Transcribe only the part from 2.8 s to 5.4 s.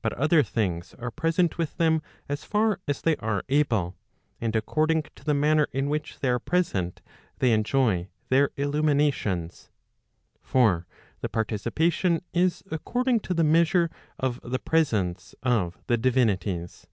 as they are able, and according to the